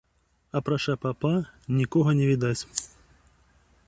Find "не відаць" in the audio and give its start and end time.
2.21-2.57